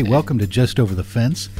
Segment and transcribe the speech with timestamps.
[0.00, 1.50] Hey, welcome to Just Over the Fence,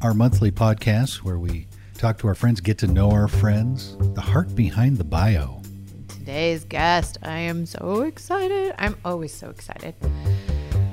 [0.00, 1.66] our monthly podcast where we
[1.98, 5.60] talk to our friends, get to know our friends, the heart behind the bio.
[6.08, 8.74] Today's guest, I am so excited.
[8.78, 9.94] I'm always so excited.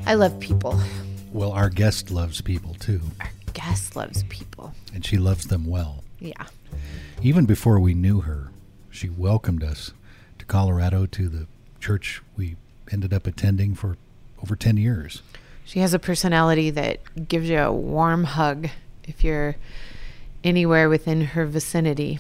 [0.06, 0.78] I love people.
[1.32, 4.74] Well, our guest loves people too, Our guest loves people.
[4.94, 6.04] and she loves them well.
[6.20, 6.46] Yeah.
[7.22, 8.52] Even before we knew her,
[8.90, 9.94] she welcomed us
[10.40, 11.48] to Colorado to the
[11.80, 12.58] church we
[12.92, 13.96] ended up attending for
[14.44, 15.22] over 10 years.
[15.66, 18.70] She has a personality that gives you a warm hug
[19.04, 19.56] if you're
[20.44, 22.20] anywhere within her vicinity.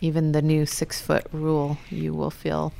[0.00, 2.72] Even the new six foot rule, you will feel.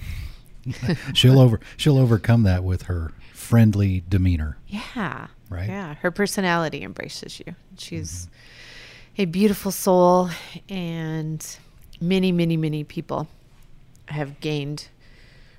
[1.15, 4.57] She'll over she'll overcome that with her friendly demeanor.
[4.69, 5.27] Yeah.
[5.51, 5.69] Right.
[5.69, 5.95] Yeah.
[5.95, 7.55] Her personality embraces you.
[7.77, 9.23] She's mm-hmm.
[9.23, 10.31] a beautiful soul,
[10.69, 11.45] and
[12.01, 13.29] many, many, many people
[14.07, 14.89] have gained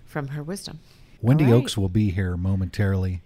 [0.05, 0.79] from her wisdom.
[1.21, 1.53] Wendy right.
[1.53, 3.21] Oaks will be here momentarily.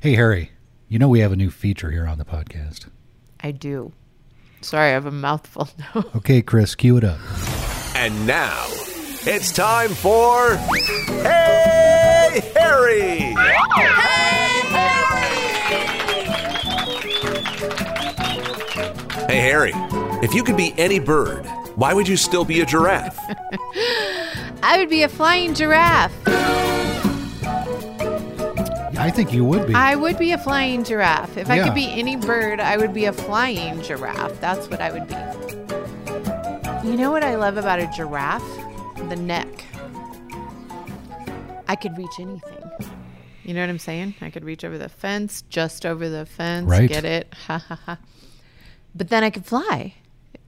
[0.00, 0.50] Hey Harry,
[0.88, 2.86] you know we have a new feature here on the podcast.
[3.40, 3.92] I do.
[4.60, 6.04] Sorry, I have a mouthful now.
[6.16, 7.18] Okay, Chris, cue it up.
[7.94, 8.66] And now,
[9.28, 10.56] it's time for
[11.22, 13.34] Hey Harry!
[19.28, 19.72] Hey Harry,
[20.22, 21.44] if you could be any bird,
[21.74, 23.18] why would you still be a giraffe?
[24.62, 26.14] I would be a flying giraffe.
[28.98, 29.74] I think you would be.
[29.74, 31.36] I would be a flying giraffe.
[31.36, 34.40] If I could be any bird, I would be a flying giraffe.
[34.40, 35.14] That's what I would be.
[36.88, 38.42] You know what I love about a giraffe?
[39.08, 39.64] The neck.
[41.68, 42.70] I could reach anything.
[43.44, 44.14] You know what I'm saying?
[44.20, 46.88] I could reach over the fence, just over the fence, Right.
[46.88, 47.32] get it.
[47.46, 47.98] Ha ha ha.
[48.94, 49.94] But then I could fly.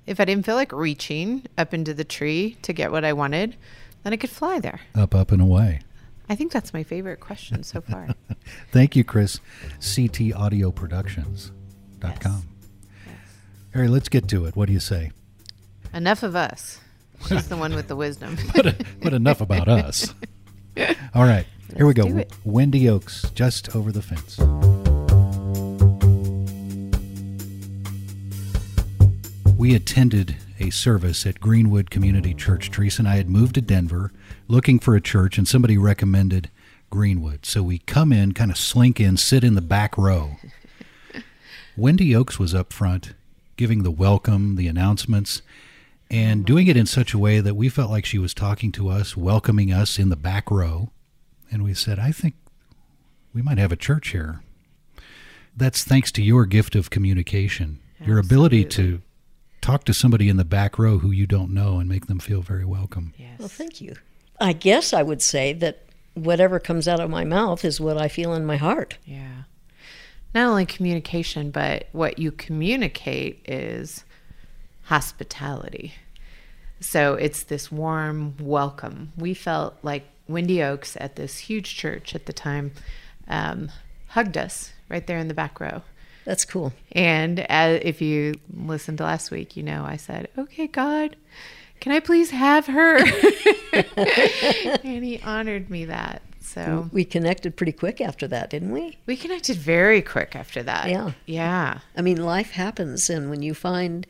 [0.06, 3.56] If I didn't feel like reaching up into the tree to get what I wanted,
[4.04, 4.80] then I could fly there.
[4.94, 5.80] up, up, and away.
[6.28, 8.08] I think that's my favorite question so far.
[8.72, 9.40] Thank you, Chris.
[9.80, 12.42] CTAudioproductions.com.
[13.74, 14.56] Harry, let's get to it.
[14.56, 15.12] What do you say?
[15.94, 16.80] Enough of us.
[17.26, 18.36] She's the one with the wisdom.
[18.54, 20.14] But, but enough about us.
[21.14, 21.46] All right,
[21.76, 22.24] here we go.
[22.44, 24.38] Wendy Oaks, just over the fence.
[29.56, 32.70] We attended a service at Greenwood Community Church.
[32.70, 34.12] Teresa and I had moved to Denver
[34.48, 36.50] looking for a church, and somebody recommended
[36.90, 37.46] Greenwood.
[37.46, 40.36] So we come in, kind of slink in, sit in the back row.
[41.76, 43.14] Wendy Oaks was up front,
[43.56, 45.42] giving the welcome, the announcements,
[46.10, 48.88] and doing it in such a way that we felt like she was talking to
[48.88, 50.90] us, welcoming us in the back row.
[51.50, 52.34] And we said, I think
[53.32, 54.40] we might have a church here.
[55.56, 59.02] That's thanks to your gift of communication, your ability to
[59.68, 62.40] talk to somebody in the back row who you don't know and make them feel
[62.40, 63.12] very welcome.
[63.18, 63.38] Yes.
[63.38, 63.96] Well, thank you.
[64.40, 65.84] I guess I would say that
[66.14, 68.96] whatever comes out of my mouth is what I feel in my heart.
[69.04, 69.42] Yeah.
[70.34, 74.04] Not only communication, but what you communicate is
[74.84, 75.92] hospitality.
[76.80, 79.12] So it's this warm welcome.
[79.18, 82.72] We felt like Wendy Oaks at this huge church at the time
[83.26, 83.70] um,
[84.08, 85.82] hugged us right there in the back row.
[86.28, 86.74] That's cool.
[86.92, 91.16] And as, if you listened to last week, you know I said, "Okay, God,
[91.80, 92.98] can I please have her?"
[93.72, 96.20] and He honored me that.
[96.42, 98.98] So We connected pretty quick after that, didn't we?
[99.06, 100.90] we connected very quick after that.
[100.90, 101.12] Yeah.
[101.24, 104.06] yeah, I mean, life happens, and when you find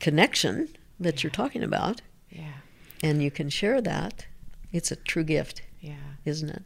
[0.00, 0.68] connection
[1.00, 2.60] that you're talking about yeah,
[3.02, 4.26] and you can share that,
[4.70, 5.94] it's a true gift, yeah.
[6.26, 6.62] isn't it?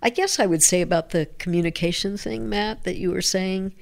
[0.00, 3.74] I guess I would say about the communication thing, Matt, that you were saying,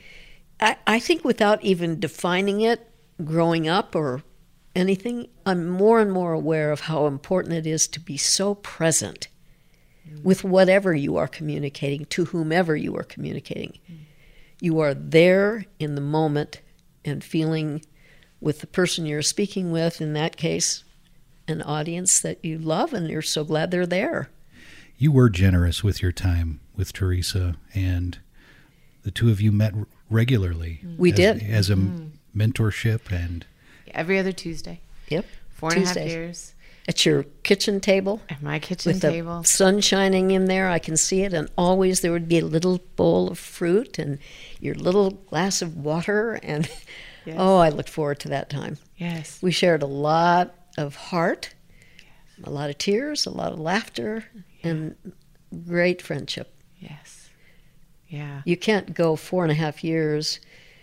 [0.60, 2.90] I, I think without even defining it
[3.24, 4.22] growing up or
[4.74, 9.28] anything, I'm more and more aware of how important it is to be so present
[10.22, 13.78] with whatever you are communicating to whomever you are communicating.
[14.60, 16.60] You are there in the moment
[17.04, 17.82] and feeling
[18.40, 20.84] with the person you're speaking with, in that case,
[21.48, 24.30] an audience that you love and you're so glad they're there.
[24.96, 28.18] You were generous with your time with Teresa, and
[29.02, 29.74] the two of you met
[30.10, 30.80] regularly.
[30.96, 31.42] We as, did.
[31.42, 32.40] as a mm-hmm.
[32.40, 33.44] mentorship, and
[33.92, 35.24] Every other Tuesday, Yep.
[35.50, 36.12] four and a half Tuesdays.
[36.12, 36.54] years
[36.88, 39.42] At your kitchen table at my kitchen with table.
[39.42, 42.44] the sun shining in there, I can see it, and always there would be a
[42.44, 44.18] little bowl of fruit and
[44.60, 46.68] your little glass of water, and
[47.26, 47.36] Yes.
[47.38, 48.76] oh, I looked forward to that time.
[48.98, 51.54] Yes, We shared a lot of heart,
[52.42, 54.24] a lot of tears, a lot of laughter,
[54.62, 54.94] and
[55.66, 56.52] great friendship.
[56.78, 57.23] yes,
[58.14, 58.42] yeah.
[58.44, 60.40] You can't go four and a half years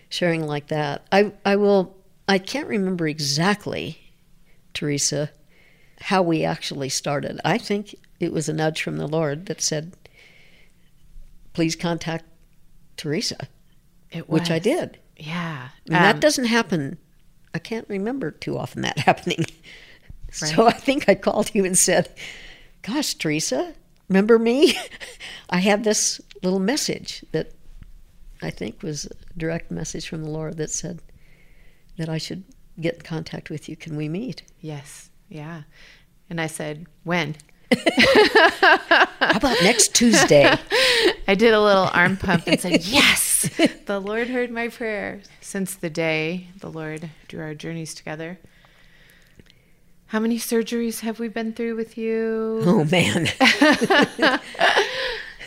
[0.09, 1.05] sharing like that.
[1.11, 1.95] I, I will,
[2.27, 3.97] I can't remember exactly,
[4.73, 5.31] Teresa,
[6.01, 7.39] how we actually started.
[7.45, 9.93] I think it was a nudge from the Lord that said,
[11.53, 12.25] please contact
[12.97, 13.47] Teresa.
[14.11, 14.99] It which I did.
[15.17, 15.69] Yeah.
[15.85, 16.97] And that Um, doesn't happen.
[17.53, 19.45] I can't remember too often that happening.
[20.31, 22.09] So I think I called you and said,
[22.83, 23.73] Gosh, Teresa,
[24.09, 24.73] remember me?
[25.49, 27.51] I had this little message that
[28.41, 31.01] I think was a direct message from the Lord that said
[31.97, 32.43] that I should
[32.79, 33.75] get in contact with you.
[33.75, 34.43] Can we meet?
[34.59, 35.09] Yes.
[35.29, 35.63] Yeah.
[36.29, 37.35] And I said, when?
[37.71, 40.53] How about next Tuesday?
[41.27, 43.49] I did a little arm pump and said, Yes,
[43.85, 45.21] the Lord heard my prayer.
[45.39, 48.39] Since the day the Lord drew our journeys together.
[50.07, 52.61] How many surgeries have we been through with you?
[52.65, 53.29] Oh, man.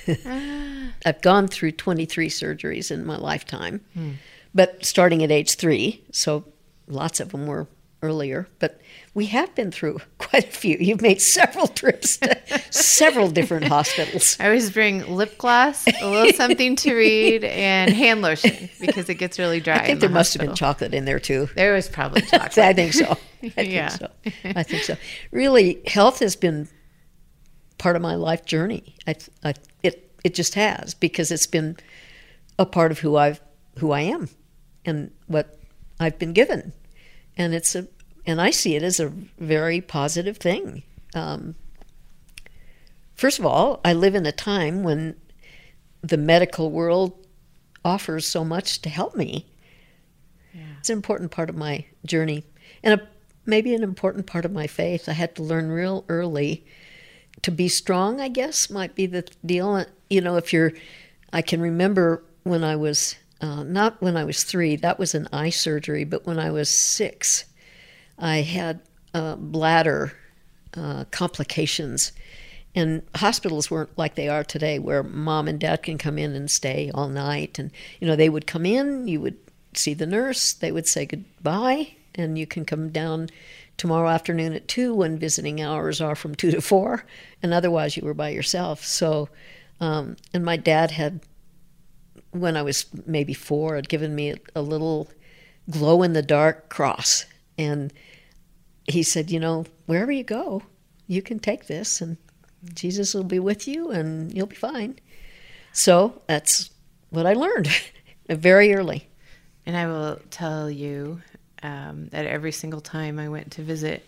[1.07, 4.13] I've gone through 23 surgeries in my lifetime, hmm.
[4.55, 6.45] but starting at age three, so
[6.89, 7.67] lots of them were
[8.03, 8.47] earlier.
[8.59, 8.81] But
[9.15, 10.77] we have been through quite a few.
[10.79, 12.39] You've made several trips to
[12.71, 14.37] several different hospitals.
[14.39, 19.15] I always bring lip gloss, a little something to read, and hand lotion because it
[19.15, 19.77] gets really dry.
[19.77, 21.49] I think there must have been chocolate in there too.
[21.57, 22.59] There was probably chocolate.
[22.59, 23.17] I think so.
[23.43, 23.89] I think Yeah.
[23.89, 24.11] so.
[24.45, 24.97] I think so.
[25.31, 26.69] Really, health has been
[27.85, 28.97] part of my life journey.
[29.07, 29.15] I,
[29.45, 29.53] I,
[29.83, 31.77] it it just has because it's been
[32.59, 33.43] a part of who I've
[33.79, 34.31] who I am
[34.87, 35.59] and what
[36.01, 36.73] I've been given,
[37.37, 37.87] and it's a
[38.25, 40.83] and I see it as a very positive thing.
[41.15, 41.57] Um,
[43.17, 45.17] first of all, I live in a time when
[46.01, 47.13] the medical world
[47.85, 49.45] offers so much to help me.
[50.79, 52.45] It's an important part of my journey,
[52.83, 53.09] and a,
[53.45, 55.07] maybe an important part of my faith.
[55.07, 56.65] I had to learn real early
[57.45, 58.21] to be strong.
[58.21, 59.85] I guess might be the deal.
[60.11, 60.73] You know, if you're,
[61.33, 64.77] I can remember when I was uh, not when I was three.
[64.77, 67.45] That was an eye surgery, but when I was six,
[68.19, 68.81] I had
[69.13, 70.13] uh, bladder
[70.75, 72.13] uh, complications.
[72.75, 76.51] And hospitals weren't like they are today, where mom and dad can come in and
[76.51, 77.59] stay all night.
[77.59, 77.71] And,
[78.01, 79.37] you know, they would come in, you would
[79.75, 83.29] see the nurse, they would say goodbye, and you can come down
[83.77, 87.05] tomorrow afternoon at 2 when visiting hours are from 2 to 4.
[87.43, 88.85] And otherwise, you were by yourself.
[88.85, 89.29] So,
[89.81, 91.21] um, and my dad had,
[92.31, 95.09] when I was maybe four, had given me a, a little
[95.71, 97.27] glow in the dark cross.
[97.59, 97.93] And
[98.85, 100.63] he said, You know, wherever you go,
[101.07, 102.17] you can take this and
[102.73, 104.99] Jesus will be with you and you'll be fine.
[105.73, 106.71] So that's
[107.11, 107.69] what I learned
[108.29, 109.09] very early.
[109.67, 111.23] And I will tell you
[111.65, 114.05] um, that every single time I went to visit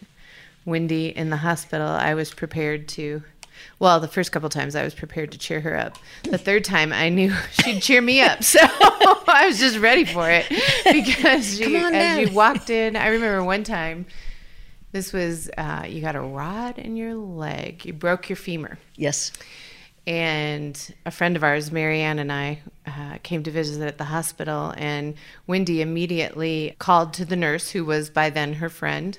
[0.66, 3.22] Wendy in the hospital, I was prepared to.
[3.78, 5.96] Well, the first couple times I was prepared to cheer her up.
[6.24, 8.58] The third time I knew she'd cheer me up, so
[9.26, 10.46] I was just ready for it
[10.92, 14.06] because on as you walked in, I remember one time.
[14.92, 17.84] This was uh, you got a rod in your leg.
[17.84, 19.32] You broke your femur Yes.
[20.06, 24.72] And a friend of ours, Marianne, and I uh, came to visit at the hospital.
[24.76, 25.14] And
[25.46, 29.18] Wendy immediately called to the nurse, who was by then her friend,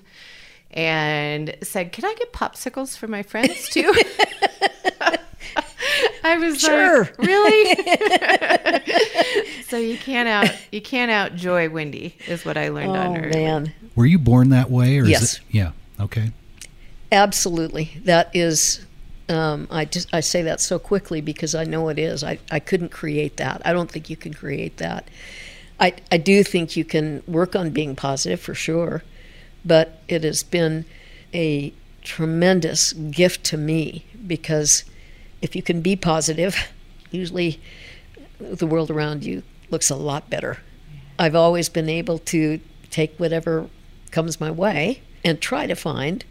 [0.72, 3.94] and said, "Can I get popsicles for my friends too?"
[6.24, 7.04] I was Sure.
[7.04, 7.76] like, "Really?"
[9.68, 13.30] so you can't out you can't outjoy Wendy, is what I learned Oh, on her.
[13.30, 13.74] man.
[13.96, 15.22] Were you born that way, or Yes.
[15.22, 15.42] is it?
[15.52, 15.72] Yeah.
[16.00, 16.32] Okay.
[17.12, 17.92] Absolutely.
[18.04, 18.86] That is,
[19.30, 22.24] um, I, just, I say that so quickly because I know it is.
[22.24, 23.62] I, I couldn't create that.
[23.66, 25.08] I don't think you can create that.
[25.80, 29.04] I, I do think you can work on being positive for sure,
[29.66, 30.86] but it has been
[31.34, 34.86] a tremendous gift to me because
[35.42, 36.56] if you can be positive,
[37.12, 37.60] usually
[38.40, 40.60] the world around you looks a lot better.
[41.20, 43.70] I've always been able to take whatever
[44.12, 46.24] comes my way and try to find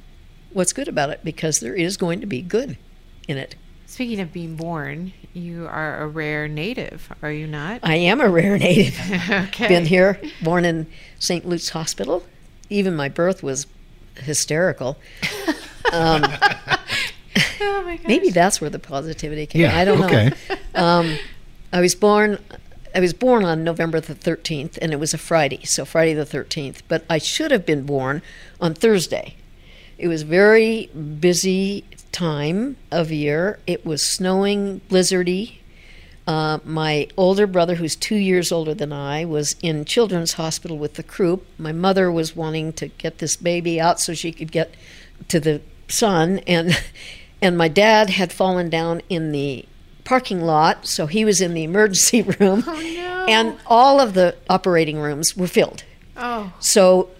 [0.52, 2.78] what's good about it because there is going to be good
[3.28, 3.54] in it.
[3.86, 7.80] Speaking of being born, you are a rare native, are you not?
[7.82, 8.98] I am a rare native.
[9.30, 9.68] okay.
[9.68, 10.86] Been here, born in
[11.18, 11.46] St.
[11.46, 12.24] Luke's Hospital.
[12.68, 13.66] Even my birth was
[14.16, 14.98] hysterical.
[15.92, 16.24] Um,
[17.60, 18.06] Oh my gosh.
[18.06, 19.62] maybe that's where the positivity came.
[19.62, 19.76] Yeah.
[19.76, 20.06] I don't know.
[20.06, 20.32] okay.
[20.74, 21.18] Um,
[21.72, 22.38] I was born.
[22.94, 26.24] I was born on November the 13th, and it was a Friday, so Friday the
[26.24, 26.80] 13th.
[26.88, 28.22] But I should have been born
[28.60, 29.36] on Thursday.
[29.98, 31.84] It was very busy
[32.16, 33.58] time of year.
[33.66, 35.58] It was snowing, blizzardy.
[36.26, 40.94] Uh, my older brother, who's two years older than I, was in Children's Hospital with
[40.94, 41.46] the croup.
[41.58, 44.74] My mother was wanting to get this baby out so she could get
[45.28, 46.76] to the sun, and
[47.42, 49.64] and my dad had fallen down in the
[50.04, 53.26] parking lot, so he was in the emergency room, Oh, no.
[53.28, 55.84] and all of the operating rooms were filled.
[56.16, 57.10] Oh, So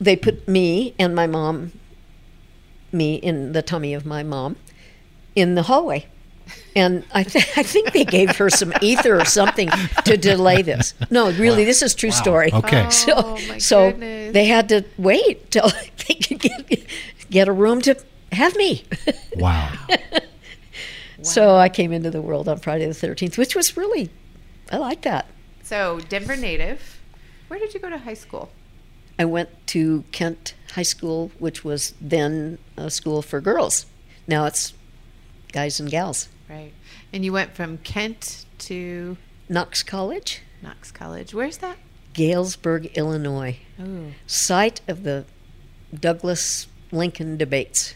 [0.00, 1.72] they put me and my mom,
[2.92, 4.56] me in the tummy of my mom,
[5.34, 6.06] in the hallway.
[6.74, 9.68] And I, th- I think they gave her some ether or something
[10.04, 10.94] to delay this.
[11.10, 12.52] No, really, this is true story.
[12.52, 12.84] Okay.
[12.86, 14.32] Oh, So, my so goodness.
[14.34, 15.68] they had to wait till
[16.08, 16.86] they could get,
[17.30, 17.96] get a room to
[18.32, 18.84] have me.
[19.36, 19.72] Wow.
[21.22, 24.08] So I came into the world on Friday the 13th, which was really,
[24.72, 25.26] I like that.
[25.62, 26.98] So Denver native.
[27.48, 28.50] Where did you go to high school?
[29.18, 33.86] I went to Kent High School, which was then a school for girls.
[34.26, 34.72] Now it's
[35.52, 36.28] guys and gals.
[36.48, 36.72] Right.
[37.12, 39.16] And you went from Kent to
[39.48, 41.34] Knox College, Knox College.
[41.34, 41.76] Where's that?
[42.12, 44.12] Galesburg, Illinois, Oh.
[44.26, 45.24] site of the
[45.98, 47.94] Douglas Lincoln debates.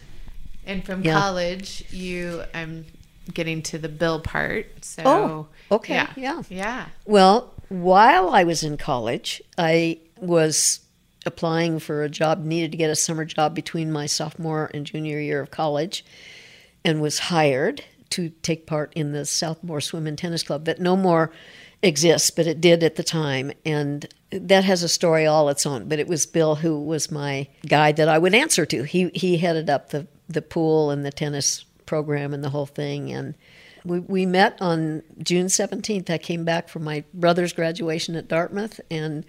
[0.65, 1.19] And from Yeah.
[1.19, 2.85] college, you I'm
[3.33, 4.83] getting to the bill part.
[4.85, 6.41] So Oh, okay, yeah.
[6.49, 6.85] Yeah.
[7.05, 10.79] Well, while I was in college, I was
[11.25, 15.19] applying for a job, needed to get a summer job between my sophomore and junior
[15.19, 16.05] year of college,
[16.83, 20.95] and was hired to take part in the Southmore Swim and Tennis Club that no
[20.95, 21.31] more
[21.81, 23.51] exists, but it did at the time.
[23.65, 25.87] And that has a story all its own.
[25.87, 28.83] But it was Bill who was my guy that I would answer to.
[28.83, 33.11] He he headed up the, the pool and the tennis program and the whole thing.
[33.11, 33.35] And
[33.83, 36.09] we, we met on June 17th.
[36.09, 39.25] I came back from my brother's graduation at Dartmouth and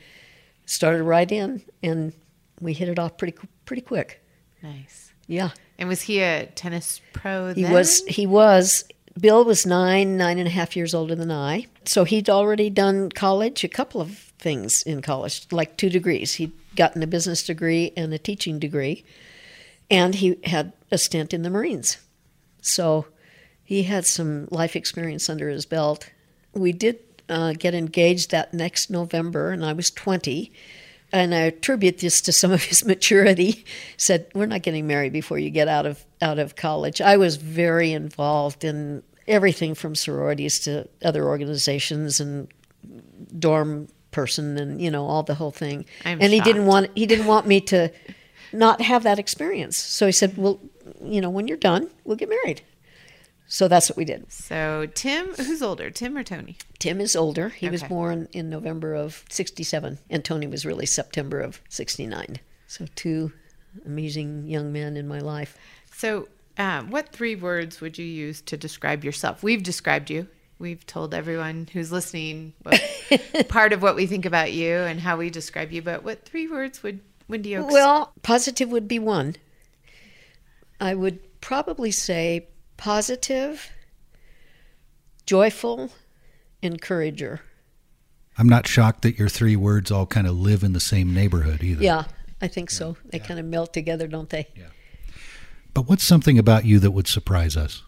[0.66, 2.12] started right in, and
[2.60, 4.22] we hit it off pretty pretty quick.
[4.62, 5.12] Nice.
[5.28, 8.04] Yeah, And was he a tennis pro he was.
[8.06, 8.84] He was.
[9.18, 13.10] Bill was nine, nine and a half years older than I, so he'd already done
[13.10, 16.34] college, a couple of things in college, like two degrees.
[16.34, 19.04] He'd gotten a business degree and a teaching degree,
[19.90, 21.96] and he had a stint in the Marines.
[22.60, 23.06] So
[23.64, 26.10] he had some life experience under his belt.
[26.52, 30.52] We did uh, get engaged that next November, and I was 20.
[31.12, 33.64] And I attribute this to some of his maturity.
[33.96, 37.36] Said, "We're not getting married before you get out of out of college." I was
[37.36, 42.48] very involved in everything from sororities to other organizations and
[43.38, 45.84] dorm person, and you know all the whole thing.
[46.04, 47.92] I'm and he didn't want he didn't want me to
[48.52, 49.76] not have that experience.
[49.76, 50.58] So he said, "Well,
[51.02, 52.62] you know, when you're done, we'll get married."
[53.48, 54.30] So that's what we did.
[54.32, 56.56] So Tim, who's older, Tim or Tony?
[56.78, 57.48] Tim is older.
[57.50, 62.38] He was born in November of 67, and Tony was really September of 69.
[62.66, 63.32] So, two
[63.84, 65.56] amazing young men in my life.
[65.92, 69.42] So, um, what three words would you use to describe yourself?
[69.42, 70.26] We've described you.
[70.58, 72.80] We've told everyone who's listening what,
[73.48, 75.82] part of what we think about you and how we describe you.
[75.82, 77.72] But what three words would Wendy Oaks?
[77.72, 79.36] Well, positive would be one.
[80.80, 83.70] I would probably say positive,
[85.24, 85.90] joyful,
[86.62, 87.40] encourager.
[88.38, 91.62] I'm not shocked that your three words all kind of live in the same neighborhood
[91.62, 91.82] either.
[91.82, 92.04] Yeah,
[92.40, 92.96] I think so.
[93.04, 94.48] They kind of melt together, don't they?
[94.54, 94.66] Yeah.
[95.72, 97.82] But what's something about you that would surprise us?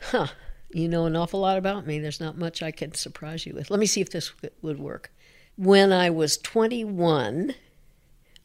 [0.00, 0.28] Huh.
[0.70, 1.98] You know an awful lot about me.
[1.98, 3.70] There's not much I can surprise you with.
[3.70, 5.10] Let me see if this would work.
[5.56, 7.54] When I was 21,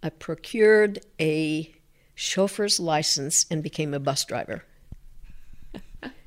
[0.02, 1.74] I procured a
[2.16, 4.64] chauffeur's license and became a bus driver.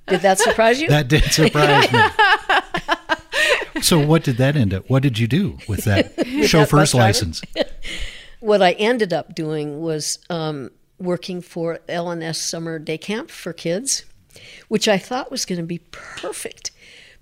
[0.07, 0.89] Did that surprise you?
[0.89, 2.01] That did surprise me.
[3.83, 4.89] so what did that end up?
[4.89, 6.15] What did you do with that
[6.47, 7.07] chauffeur's driver?
[7.07, 7.43] license?
[8.41, 14.05] what I ended up doing was um, working for LNS Summer Day Camp for kids,
[14.69, 16.71] which I thought was going to be perfect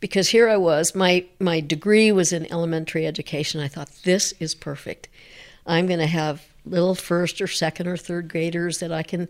[0.00, 0.94] because here I was.
[0.94, 3.60] My my degree was in elementary education.
[3.60, 5.08] I thought this is perfect.
[5.66, 9.28] I'm going to have little first or second or third graders that I can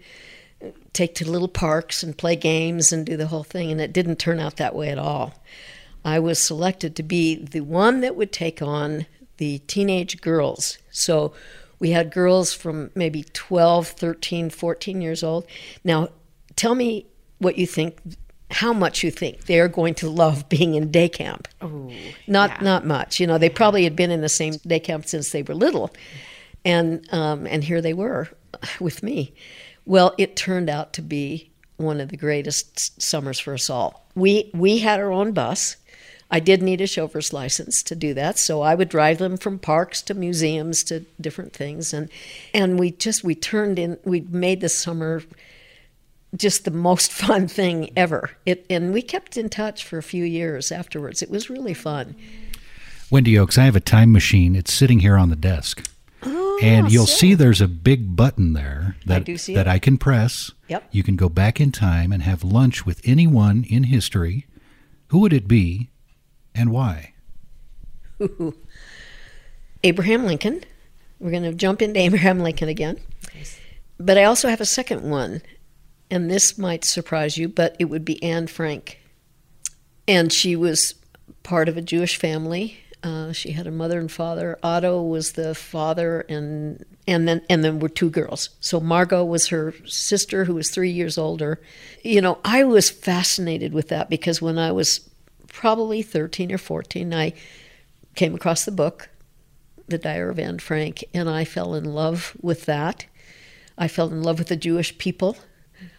[0.92, 3.70] take to little parks and play games and do the whole thing.
[3.70, 5.34] And it didn't turn out that way at all.
[6.04, 9.06] I was selected to be the one that would take on
[9.38, 10.78] the teenage girls.
[10.90, 11.32] So
[11.78, 15.46] we had girls from maybe 12, 13, 14 years old.
[15.82, 16.08] Now,
[16.56, 17.06] tell me
[17.38, 17.98] what you think,
[18.50, 21.48] how much you think they're going to love being in day camp.
[21.60, 21.90] Oh,
[22.26, 22.58] Not yeah.
[22.60, 23.18] not much.
[23.18, 25.90] You know, they probably had been in the same day camp since they were little,
[26.64, 28.28] and um, and here they were
[28.80, 29.34] with me.
[29.86, 34.06] Well, it turned out to be one of the greatest summers for us all.
[34.14, 35.76] We we had our own bus.
[36.30, 39.58] I did need a chauffeur's license to do that, so I would drive them from
[39.58, 42.08] parks to museums to different things, and
[42.52, 43.98] and we just we turned in.
[44.04, 45.22] We made the summer
[46.36, 48.30] just the most fun thing ever.
[48.46, 51.22] It and we kept in touch for a few years afterwards.
[51.22, 52.14] It was really fun.
[53.10, 54.56] Wendy Oaks, I have a time machine.
[54.56, 55.88] It's sitting here on the desk.
[56.62, 59.68] And you'll so- see there's a big button there that, do see that.
[59.68, 60.52] I can press.
[60.68, 60.88] Yep.
[60.92, 64.46] You can go back in time and have lunch with anyone in history.
[65.08, 65.90] Who would it be
[66.54, 67.14] and why?
[69.82, 70.62] Abraham Lincoln.
[71.18, 72.98] We're going to jump into Abraham Lincoln again.
[73.98, 75.40] But I also have a second one,
[76.10, 79.00] and this might surprise you, but it would be Anne Frank.
[80.08, 80.94] and she was
[81.42, 82.78] part of a Jewish family.
[83.04, 84.58] Uh, she had a mother and father.
[84.62, 88.48] Otto was the father, and and then and then were two girls.
[88.60, 91.60] So Margot was her sister, who was three years older.
[92.02, 95.06] You know, I was fascinated with that because when I was
[95.48, 97.34] probably thirteen or fourteen, I
[98.14, 99.10] came across the book,
[99.86, 103.04] The Diary of Anne Frank, and I fell in love with that.
[103.76, 105.36] I fell in love with the Jewish people.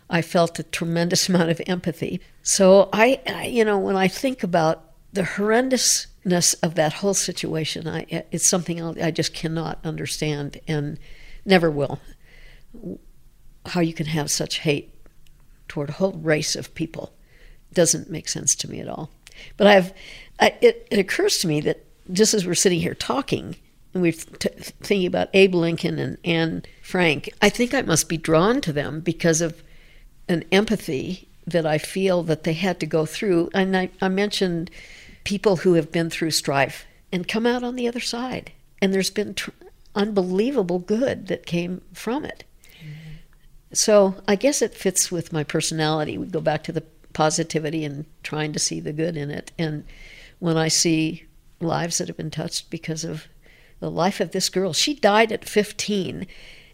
[0.09, 2.19] I felt a tremendous amount of empathy.
[2.41, 5.23] So I, I you know, when I think about the
[6.25, 10.99] horrendousness of that whole situation, I, it's something I just cannot understand and
[11.45, 11.99] never will.
[13.67, 14.93] How you can have such hate
[15.67, 17.13] toward a whole race of people
[17.73, 19.09] doesn't make sense to me at all.
[19.57, 19.93] But I've,
[20.39, 23.55] I, it, it occurs to me that just as we're sitting here talking,
[23.93, 24.49] and we're t-
[24.81, 28.99] thinking about Abe Lincoln and Anne Frank, I think I must be drawn to them
[28.99, 29.63] because of
[30.27, 33.49] an empathy that I feel that they had to go through.
[33.53, 34.69] And I, I mentioned
[35.25, 38.53] people who have been through strife and come out on the other side.
[38.81, 39.51] And there's been tr-
[39.93, 42.45] unbelievable good that came from it.
[42.79, 42.93] Mm-hmm.
[43.73, 46.17] So I guess it fits with my personality.
[46.17, 49.51] We go back to the positivity and trying to see the good in it.
[49.57, 49.83] And
[50.39, 51.25] when I see
[51.59, 53.27] lives that have been touched because of
[53.79, 56.27] the life of this girl, she died at 15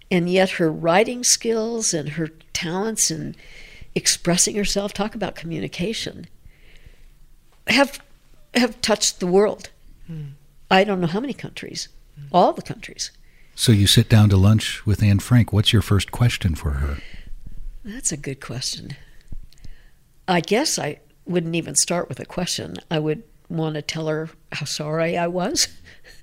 [0.09, 3.35] and yet her writing skills and her talents and
[3.95, 6.27] expressing herself talk about communication
[7.67, 8.01] have
[8.53, 9.69] have touched the world.
[10.09, 10.31] Mm.
[10.69, 11.87] i don't know how many countries
[12.19, 12.27] mm.
[12.31, 13.11] all the countries.
[13.55, 15.53] So you sit down to lunch with anne frank.
[15.53, 16.97] What's your first question for her?
[17.83, 18.95] That's a good question.
[20.27, 22.77] I guess i wouldn't even start with a question.
[22.89, 25.67] I would want to tell her how sorry i was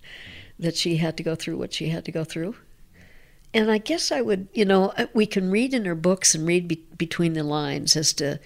[0.59, 2.57] that she had to go through what she had to go through.
[3.55, 6.47] And I guess I would, you know, uh, we can read in her books and
[6.47, 8.41] read be- between the lines as to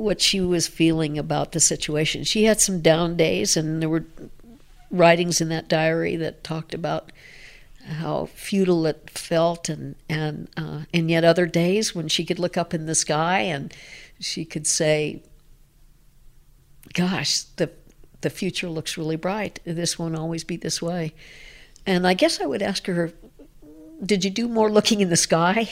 [0.00, 2.24] what she was feeling about the situation.
[2.24, 4.04] She had some down days, and there were
[4.90, 7.12] writings in that diary that talked about
[7.86, 12.56] how futile it felt, and and uh, and yet other days when she could look
[12.56, 13.72] up in the sky and
[14.18, 15.22] she could say,
[16.94, 17.70] "Gosh, the
[18.20, 19.60] the future looks really bright.
[19.64, 21.14] This won't always be this way."
[21.86, 23.12] And I guess I would ask her
[24.04, 25.68] did you do more looking in the sky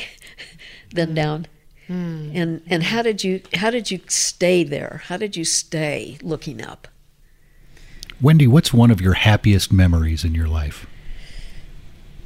[0.92, 1.46] than down?
[1.88, 2.32] Mm.
[2.34, 5.02] And and how did you how did you stay there?
[5.06, 6.88] How did you stay looking up?
[8.20, 10.86] Wendy, what's one of your happiest memories in your life?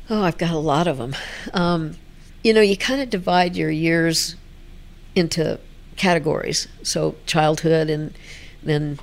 [0.08, 1.14] Oh, I've got a lot of them.
[1.54, 1.96] Um,
[2.42, 4.36] you know, you kind of divide your years
[5.14, 5.60] into
[5.96, 6.66] categories.
[6.82, 8.14] So childhood and
[8.62, 8.98] then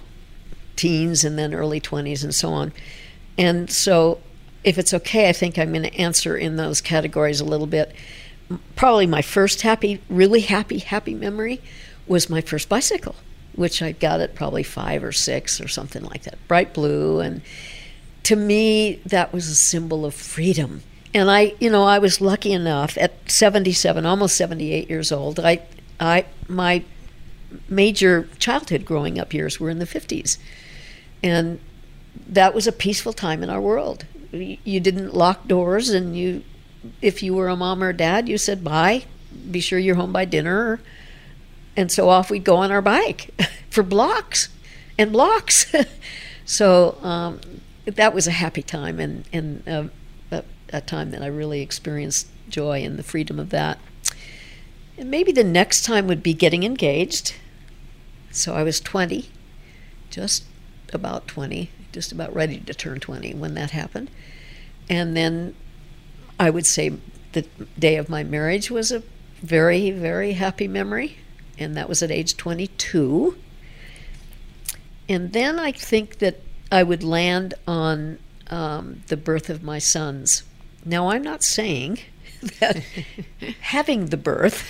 [0.75, 2.73] teens and then early 20s and so on.
[3.37, 4.19] And so
[4.63, 7.95] if it's okay, I think I'm going to answer in those categories a little bit.
[8.75, 11.61] Probably my first happy, really happy, happy memory
[12.07, 13.15] was my first bicycle,
[13.53, 17.19] which I got at probably five or six or something like that, bright blue.
[17.19, 17.41] And
[18.23, 20.81] to me, that was a symbol of freedom.
[21.13, 25.39] And I, you know, I was lucky enough at 77, almost 78 years old.
[25.39, 25.61] I,
[25.99, 26.83] I, my
[27.67, 30.37] major childhood growing up years were in the 50s.
[31.21, 31.59] And
[32.27, 36.43] that was a peaceful time in our world you didn't lock doors and you
[37.01, 39.05] if you were a mom or a dad you said bye.
[39.49, 40.81] Be sure you're home by dinner.
[41.75, 43.29] And so off we'd go on our bike
[43.69, 44.49] for blocks
[44.97, 45.73] and blocks.
[46.49, 47.41] So um,
[47.85, 49.83] that was a happy time and, and uh,
[50.31, 53.77] a, a time that i really experienced joy and the freedom of that.
[54.97, 57.35] And maybe the next time would be getting engaged.
[58.31, 59.29] So i was 20
[60.09, 60.43] just
[60.91, 64.09] about 20 just about ready to turn 20 when that happened.
[64.89, 65.55] And then
[66.39, 66.93] I would say
[67.33, 67.45] the
[67.77, 69.03] day of my marriage was a
[69.41, 71.17] very, very happy memory,
[71.57, 73.35] and that was at age 22.
[75.07, 80.43] And then I think that I would land on um, the birth of my sons.
[80.85, 81.99] Now, I'm not saying
[82.59, 82.83] that
[83.61, 84.67] having the birth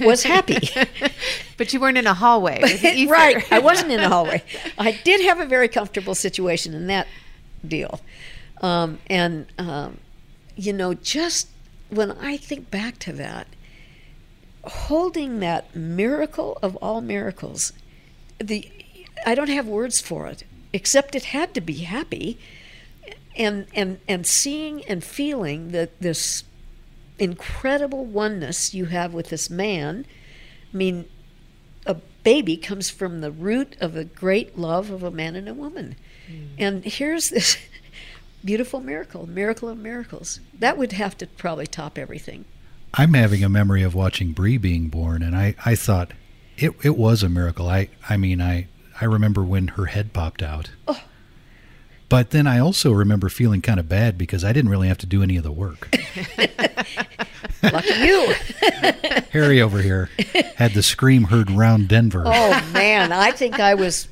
[0.00, 0.68] was happy.
[1.56, 2.60] but you weren't in a hallway.
[3.06, 3.52] right.
[3.52, 4.42] I wasn't in a hallway.
[4.78, 7.06] I did have a very comfortable situation in that
[7.66, 8.00] deal.
[8.62, 9.98] Um, and, um,
[10.60, 11.48] you know, just
[11.88, 13.46] when I think back to that,
[14.62, 17.72] holding that miracle of all miracles,
[18.38, 18.70] the
[19.24, 22.38] I don't have words for it, except it had to be happy.
[23.36, 26.44] And, and, and seeing and feeling that this
[27.18, 30.04] incredible oneness you have with this man.
[30.72, 31.08] I mean,
[31.86, 35.54] a baby comes from the root of a great love of a man and a
[35.54, 35.96] woman.
[36.30, 36.48] Mm.
[36.58, 37.56] And here's this
[38.44, 40.40] beautiful miracle, miracle of miracles.
[40.58, 42.44] That would have to probably top everything.
[42.94, 46.12] I'm having a memory of watching Bree being born, and I, I thought,
[46.56, 47.68] It it was a miracle.
[47.68, 48.66] I I mean I
[49.00, 50.70] I remember when her head popped out.
[50.88, 51.02] Oh.
[52.08, 55.06] But then I also remember feeling kind of bad because I didn't really have to
[55.06, 55.88] do any of the work.
[57.62, 58.34] Lucky you.
[59.30, 60.10] Harry over here
[60.56, 62.24] had the scream heard round Denver.
[62.26, 64.08] Oh man, I think I was.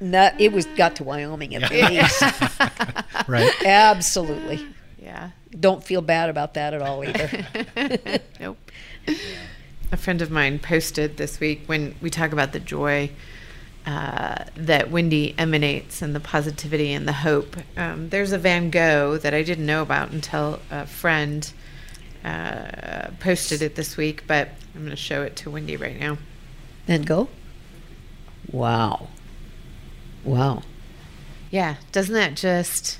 [0.00, 2.22] Not, it was got to Wyoming at least.
[3.28, 3.52] Right?
[3.64, 4.66] Absolutely.
[5.00, 5.30] Yeah.
[5.58, 7.46] Don't feel bad about that at all either.
[8.40, 8.58] Nope.
[9.92, 13.10] A friend of mine posted this week when we talk about the joy
[13.86, 17.56] uh, that Wendy emanates and the positivity and the hope.
[17.76, 21.52] Um, there's a Van Gogh that I didn't know about until a friend
[22.24, 26.18] uh, posted it this week, but I'm going to show it to Wendy right now.
[26.86, 27.28] Then go.
[28.50, 29.08] Wow.
[30.24, 30.62] Wow.
[31.50, 32.98] Yeah, doesn't that just?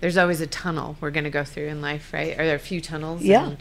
[0.00, 2.32] There's always a tunnel we're going to go through in life, right?
[2.38, 3.22] Are there a few tunnels?
[3.22, 3.44] Yeah.
[3.48, 3.58] And,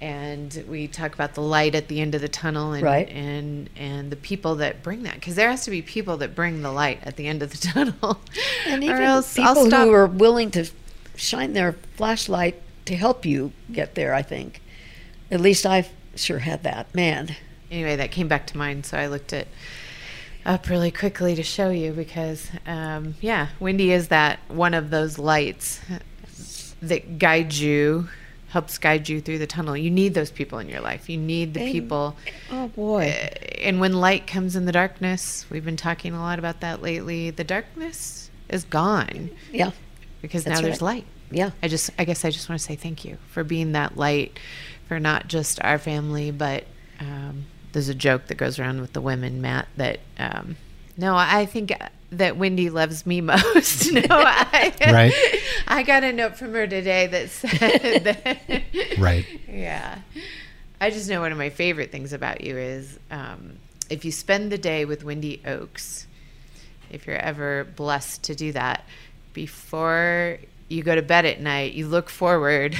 [0.00, 3.08] and we talk about the light at the end of the tunnel, and Right.
[3.08, 6.62] and and the people that bring that, because there has to be people that bring
[6.62, 8.20] the light at the end of the tunnel,
[8.66, 10.66] And or even else people who are willing to
[11.14, 14.60] shine their flashlight to help you get there, I think.
[15.30, 16.94] At least I've sure had that.
[16.94, 17.34] Man.
[17.70, 19.48] anyway, that came back to mind, so I looked it
[20.46, 25.18] up really quickly to show you because, um, yeah, Wendy is that one of those
[25.18, 25.80] lights
[26.82, 28.08] that guides you,
[28.48, 29.76] helps guide you through the tunnel.
[29.76, 31.10] You need those people in your life.
[31.10, 31.72] You need the Amen.
[31.72, 32.16] people.
[32.50, 33.04] Oh boy.
[33.60, 37.30] And when light comes in the darkness, we've been talking a lot about that lately.
[37.30, 39.72] The darkness is gone Yeah.
[40.22, 40.96] because That's now there's right.
[40.98, 41.06] light.
[41.30, 41.50] Yeah.
[41.62, 44.38] I just, I guess I just want to say thank you for being that light
[44.86, 46.64] for not just our family, but
[47.00, 50.56] um, there's a joke that goes around with the women, Matt, that um,
[50.96, 51.74] no, I think
[52.10, 53.92] that Wendy loves me most.
[53.92, 55.12] no, I, Right.
[55.68, 58.62] I got a note from her today that said that.
[58.98, 59.26] Right.
[59.46, 59.98] Yeah.
[60.80, 63.58] I just know one of my favorite things about you is um,
[63.90, 66.06] if you spend the day with Wendy Oaks,
[66.90, 68.86] if you're ever blessed to do that,
[69.34, 72.74] before you go to bed at night, you look forward.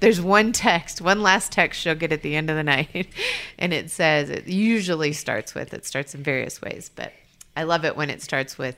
[0.00, 3.08] There's one text, one last text she'll get at the end of the night.
[3.58, 7.12] And it says, it usually starts with, it starts in various ways, but
[7.56, 8.76] I love it when it starts with,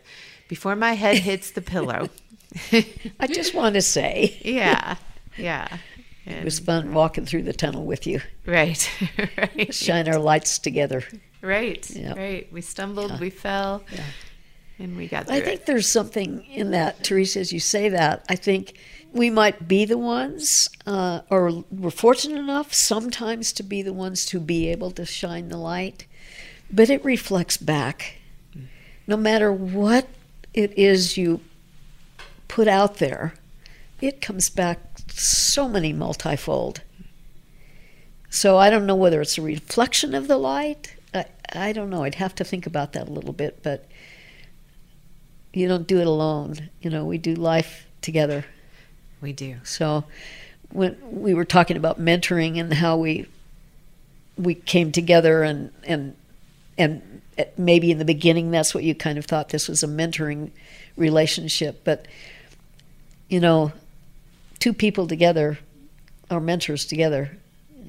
[0.48, 2.08] before my head hits the pillow.
[2.72, 4.96] I just want to say yeah.
[5.36, 5.78] Yeah.
[6.24, 8.20] it was fun walking through the tunnel with you.
[8.46, 8.88] Right.
[9.36, 9.74] right.
[9.74, 11.02] Shine our lights together.
[11.42, 11.88] Right.
[11.90, 12.16] Yep.
[12.16, 12.52] Right.
[12.52, 13.18] We stumbled, Yeah.
[13.20, 14.04] we fell, Yeah.
[14.78, 15.66] And we got I think it.
[15.66, 18.24] there's something in that, Teresa, as you say that.
[18.28, 18.74] I think
[19.12, 24.26] we might be the ones, uh, or we're fortunate enough sometimes to be the ones
[24.26, 26.06] to be able to shine the light,
[26.70, 28.18] but it reflects back.
[29.06, 30.08] No matter what
[30.52, 31.40] it is you
[32.48, 33.34] put out there,
[34.00, 36.82] it comes back so many multifold.
[38.28, 40.96] So I don't know whether it's a reflection of the light.
[41.14, 42.02] I, I don't know.
[42.02, 43.86] I'd have to think about that a little bit, but
[45.56, 46.68] you don't do it alone.
[46.82, 48.44] You know, we do life together.
[49.22, 49.56] We do.
[49.64, 50.04] So
[50.70, 53.26] when we were talking about mentoring and how we
[54.36, 56.14] we came together and and
[56.76, 57.22] and
[57.56, 60.50] maybe in the beginning that's what you kind of thought this was a mentoring
[60.94, 62.06] relationship, but
[63.30, 63.72] you know,
[64.58, 65.58] two people together
[66.30, 67.30] are mentors together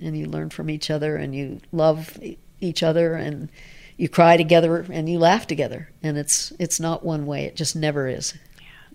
[0.01, 2.17] and you learn from each other and you love
[2.61, 3.49] each other and
[3.97, 7.75] you cry together and you laugh together and it's it's not one way it just
[7.75, 8.33] never is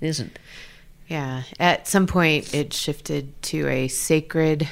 [0.00, 0.38] it isn't
[1.08, 1.42] Yeah.
[1.60, 4.66] At some point, it shifted to a sacred,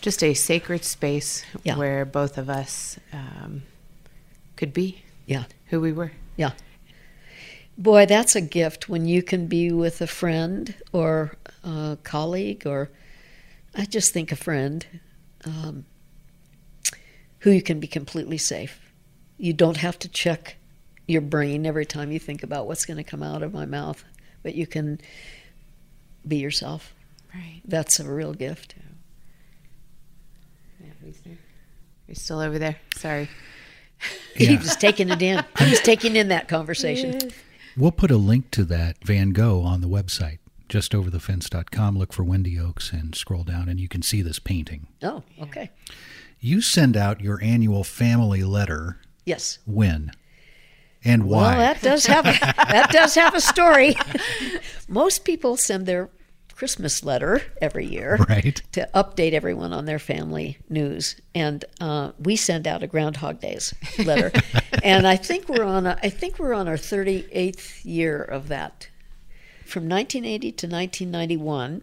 [0.00, 1.76] just a sacred space Yeah.
[1.76, 3.62] where both of us um,
[4.56, 6.12] could be yeah who we were.
[6.36, 6.52] Yeah.
[7.78, 12.88] Boy, that's a gift when you can be with a friend or a colleague, or
[13.74, 14.86] I just think a friend
[15.44, 15.84] um,
[17.40, 18.80] who you can be completely safe.
[19.38, 20.56] You don't have to check
[21.06, 24.02] your brain every time you think about what's going to come out of my mouth,
[24.42, 25.00] but you can
[26.26, 26.94] be yourself.
[27.34, 27.60] Right.
[27.64, 28.74] That's a real gift.
[30.80, 31.36] Yeah, Wiesner.
[32.08, 32.76] You're still over there.
[32.96, 33.28] Sorry.
[34.34, 34.58] He Yeah.
[34.58, 35.44] was taking it in.
[35.58, 37.18] He was taking in that conversation.
[37.76, 41.96] We'll put a link to that Van Gogh on the website, justoverthefence.com.
[41.98, 44.86] Look for Wendy Oaks and scroll down, and you can see this painting.
[45.02, 45.70] Oh, okay.
[46.40, 49.58] You send out your annual family letter Yes.
[49.66, 50.12] when
[51.06, 51.56] and why?
[51.56, 52.30] Well, that does have a,
[52.72, 53.94] that does have a story.
[54.88, 56.10] Most people send their
[56.56, 58.60] Christmas letter every year right?
[58.72, 63.72] to update everyone on their family news, and uh, we send out a Groundhog Days
[64.04, 64.32] letter.
[64.82, 68.88] and I think we're on a, I think we're on our 38th year of that.
[69.64, 71.82] From 1980 to 1991,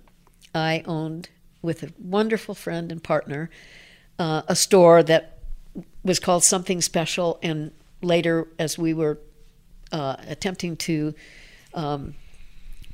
[0.56, 1.30] I owned
[1.62, 3.50] with a wonderful friend and partner
[4.20, 5.33] uh, a store that
[6.04, 9.20] was called Something Special, and later, as we were
[9.92, 11.14] uh, attempting to
[11.74, 12.16] um,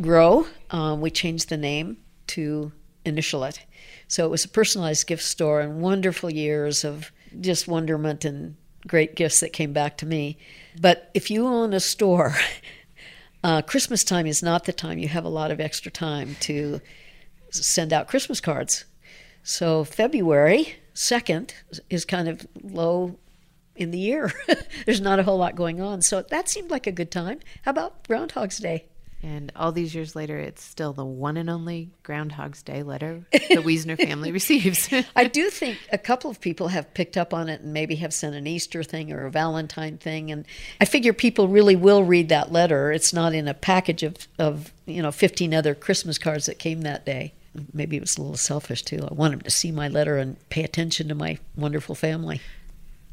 [0.01, 2.71] grow, um, we changed the name to
[3.05, 3.65] Initial It.
[4.07, 8.55] So it was a personalized gift store and wonderful years of just wonderment and
[8.87, 10.37] great gifts that came back to me.
[10.79, 12.35] But if you own a store,
[13.43, 16.81] uh, Christmas time is not the time you have a lot of extra time to
[17.51, 18.85] send out Christmas cards.
[19.43, 21.51] So February 2nd
[21.89, 23.17] is kind of low
[23.75, 24.31] in the year.
[24.85, 26.01] There's not a whole lot going on.
[26.01, 27.39] So that seemed like a good time.
[27.63, 28.85] How about Groundhog's Day?
[29.21, 33.57] And all these years later, it's still the one and only Groundhog's Day letter the
[33.57, 34.89] Wiesner family receives.
[35.13, 38.13] I do think a couple of people have picked up on it and maybe have
[38.13, 40.31] sent an Easter thing or a Valentine thing.
[40.31, 40.45] And
[40.79, 42.93] I figure people really will read that letter.
[42.93, 46.81] It's not in a package of, of you know, 15 other Christmas cards that came
[46.81, 47.33] that day.
[47.73, 49.07] Maybe it was a little selfish too.
[49.09, 52.41] I want them to see my letter and pay attention to my wonderful family.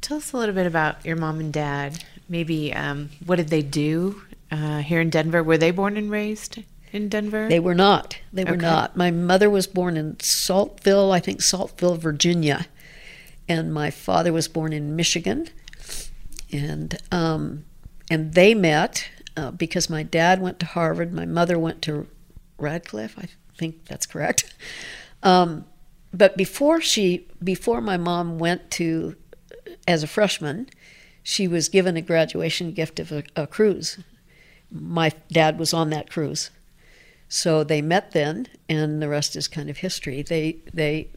[0.02, 2.04] Tell us a little bit about your mom and dad.
[2.28, 4.22] Maybe um, what did they do
[4.52, 5.42] uh, here in Denver?
[5.42, 7.48] Were they born and raised in Denver?
[7.48, 8.18] They were not.
[8.32, 8.60] They were Okay.
[8.62, 8.96] not.
[8.96, 12.66] My mother was born in Saltville, I think Saltville, Virginia,
[13.48, 15.48] and my father was born in Michigan,
[16.52, 17.64] and um,
[18.10, 22.06] and they met uh, because my dad went to Harvard, my mother went to
[22.58, 23.18] Radcliffe.
[23.18, 24.54] I think that's correct.
[25.22, 25.64] Um,
[26.12, 29.16] but before she, before my mom went to
[29.86, 30.68] as a freshman,
[31.22, 33.98] she was given a graduation gift of a, a cruise.
[34.70, 36.50] My dad was on that cruise.
[37.28, 40.22] So they met then, and the rest is kind of history.
[40.22, 41.08] They they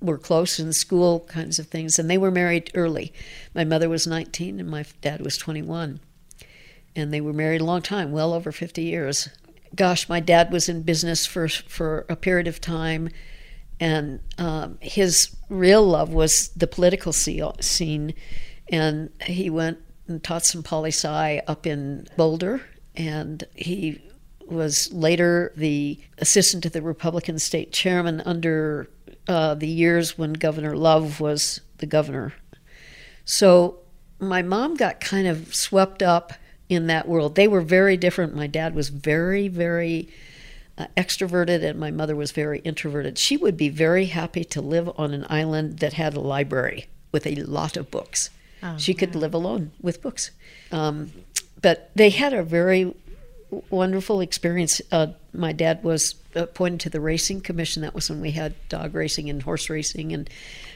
[0.00, 3.12] were close in school kinds of things, and they were married early.
[3.54, 6.00] My mother was 19, and my dad was 21,
[6.94, 9.28] and they were married a long time, well over 50 years.
[9.74, 13.08] Gosh, my dad was in business for for a period of time,
[13.80, 18.14] and um, his real love was the political scene,
[18.68, 22.60] and he went and taught some poli sci up in Boulder,
[22.94, 24.00] and he
[24.46, 28.90] was later the assistant to the Republican state chairman under
[29.26, 32.34] uh, the years when Governor Love was the governor.
[33.24, 33.78] So
[34.18, 36.34] my mom got kind of swept up
[36.68, 37.34] in that world.
[37.34, 38.34] They were very different.
[38.34, 40.08] My dad was very, very
[40.78, 43.18] uh, extroverted, and my mother was very introverted.
[43.18, 47.26] She would be very happy to live on an island that had a library with
[47.26, 48.30] a lot of books.
[48.78, 50.30] she could live alone with books.
[50.72, 51.12] Um,
[51.60, 52.94] but they had a very
[53.70, 54.80] wonderful experience.
[54.90, 57.82] Uh, my dad was appointed to the racing commission.
[57.82, 60.26] That was when we had dog racing and horse racing in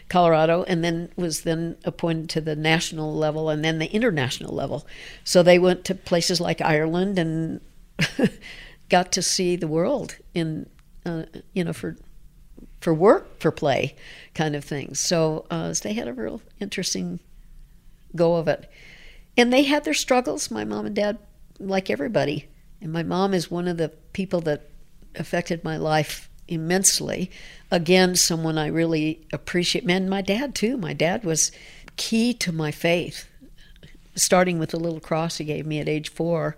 [0.08, 4.86] Colorado, and then was then appointed to the national level and then the international level.
[5.22, 7.60] So they went to places like Ireland and
[8.88, 10.68] got to see the world in,
[11.04, 11.96] uh, you know, for
[12.80, 13.96] for work, for play,
[14.34, 15.00] kind of things.
[15.00, 17.20] So uh, they had a real interesting
[18.14, 18.70] go of it.
[19.36, 21.18] And they had their struggles, my mom and dad,
[21.58, 22.48] like everybody.
[22.80, 24.68] And my mom is one of the people that
[25.16, 27.30] affected my life immensely.
[27.70, 29.84] Again, someone I really appreciate.
[29.84, 30.76] Man, my dad, too.
[30.76, 31.52] My dad was
[31.96, 33.28] key to my faith,
[34.14, 36.56] starting with the little cross he gave me at age four.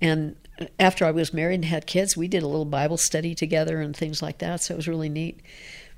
[0.00, 0.36] And
[0.78, 3.94] after I was married and had kids, we did a little Bible study together and
[3.94, 4.62] things like that.
[4.62, 5.40] So it was really neat.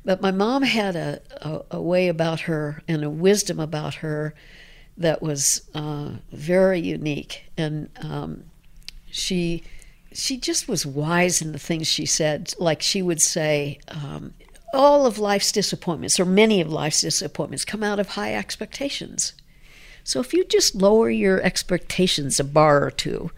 [0.04, 4.34] But my mom had a, a, a way about her and a wisdom about her
[4.96, 7.44] that was uh, very unique.
[7.56, 8.44] And um,
[9.10, 9.62] she
[10.18, 12.52] she just was wise in the things she said.
[12.58, 14.34] Like she would say, um,
[14.74, 19.32] all of life's disappointments, or many of life's disappointments, come out of high expectations.
[20.02, 23.30] So if you just lower your expectations a bar or two,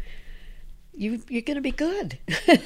[0.95, 2.19] you you're going to be good.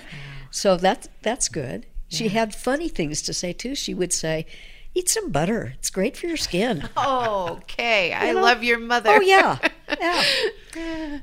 [0.50, 1.86] so that's that's good.
[2.08, 3.74] She had funny things to say too.
[3.74, 4.46] She would say,
[4.94, 5.74] "Eat some butter.
[5.78, 8.42] It's great for your skin." okay, I know?
[8.42, 9.10] love your mother.
[9.10, 9.58] oh yeah,
[10.00, 11.18] yeah.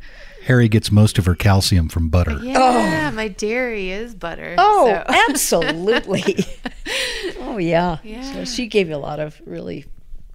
[0.45, 2.39] Harry gets most of her calcium from butter.
[2.41, 3.15] Yeah, oh.
[3.15, 4.55] my dairy is butter.
[4.57, 6.45] Oh, so- absolutely.
[7.39, 7.97] oh yeah.
[8.03, 8.33] Yeah.
[8.33, 9.85] So she gave you a lot of really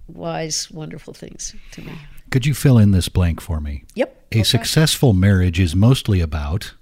[0.07, 1.93] wise, wonderful things to me.
[2.31, 3.83] Could you fill in this blank for me?
[3.95, 4.27] Yep.
[4.33, 6.73] A successful marriage is mostly about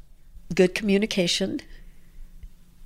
[0.54, 1.60] Good communication.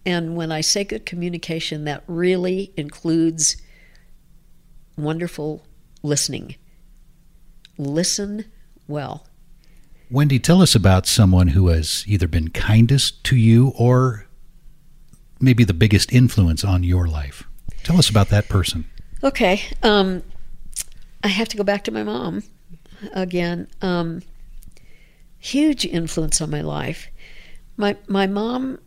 [0.06, 3.58] And when I say good communication, that really includes
[4.98, 5.66] wonderful
[6.02, 6.56] listening.
[7.78, 8.46] Listen
[8.88, 9.26] well.
[10.12, 14.26] Wendy, tell us about someone who has either been kindest to you or
[15.40, 17.44] maybe the biggest influence on your life.
[17.84, 18.86] Tell us about that person.
[19.24, 19.62] Okay.
[19.84, 20.24] Um,
[21.24, 22.44] I have to go back to my mom
[23.14, 23.68] again.
[23.82, 24.22] Um,
[25.38, 27.08] huge influence on my life.
[27.78, 28.80] My my mom,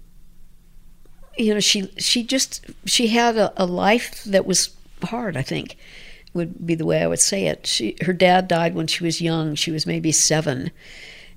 [1.36, 5.36] you know, she she just she had a, a life that was hard.
[5.36, 5.76] I think
[6.34, 7.66] would be the way I would say it.
[7.66, 9.54] She, her dad died when she was young.
[9.54, 10.70] She was maybe seven,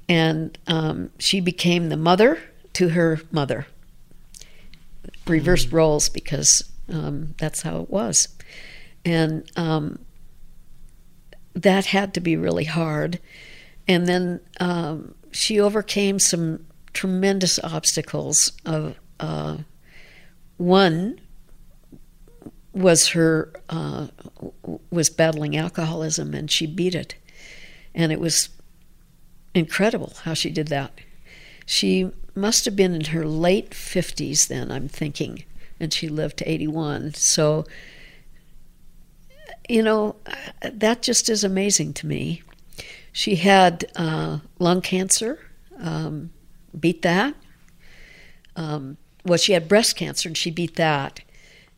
[0.07, 2.39] and um, she became the mother
[2.73, 3.65] to her mother.
[5.27, 8.27] Reversed roles because um, that's how it was,
[9.03, 9.99] and um,
[11.55, 13.19] that had to be really hard.
[13.87, 18.51] And then um, she overcame some tremendous obstacles.
[18.65, 19.57] Of uh,
[20.57, 21.19] one
[22.73, 24.07] was her uh,
[24.91, 27.15] was battling alcoholism, and she beat it,
[27.95, 28.49] and it was
[29.55, 30.91] incredible how she did that.
[31.65, 35.43] She must have been in her late fifties then, I'm thinking,
[35.79, 37.15] and she lived to 81.
[37.15, 37.65] So,
[39.67, 40.17] you know,
[40.61, 42.43] that just is amazing to me.
[43.11, 45.39] She had uh, lung cancer,
[45.79, 46.31] um,
[46.77, 47.33] beat that.
[48.55, 51.21] Um, well, she had breast cancer, and she beat that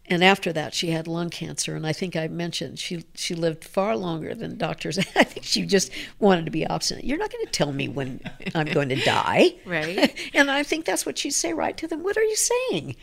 [0.07, 3.63] and after that she had lung cancer and i think i mentioned she she lived
[3.63, 4.97] far longer than doctors.
[5.15, 7.03] I think she just wanted to be obstinate.
[7.03, 8.21] You're not going to tell me when
[8.55, 9.55] i'm going to die.
[9.65, 10.17] Right.
[10.33, 12.03] and i think that's what she'd say right to them.
[12.03, 12.95] What are you saying?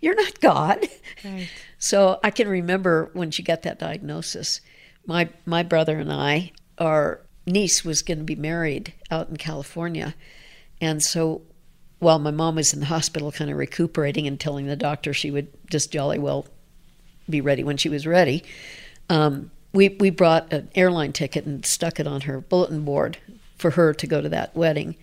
[0.00, 0.86] You're not god.
[1.24, 1.48] Right.
[1.78, 4.60] so i can remember when she got that diagnosis
[5.06, 10.14] my my brother and i our niece was going to be married out in california.
[10.80, 11.42] And so
[12.00, 15.30] while my mom was in the hospital, kind of recuperating and telling the doctor she
[15.30, 16.46] would just jolly well
[17.28, 18.42] be ready when she was ready,
[19.08, 23.18] um, we, we brought an airline ticket and stuck it on her bulletin board
[23.56, 24.96] for her to go to that wedding.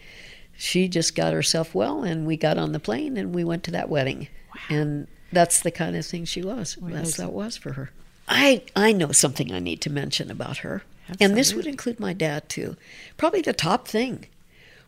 [0.57, 3.71] She just got herself well, and we got on the plane and we went to
[3.71, 4.27] that wedding.
[4.69, 6.77] And that's the kind of thing she was.
[6.81, 7.91] That's that was for her.
[8.27, 10.83] I, I know something I need to mention about her.
[11.21, 12.75] And this would include my dad, too.
[13.15, 14.25] Probably the top thing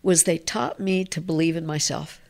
[0.02, 2.22] was they taught me to believe in myself.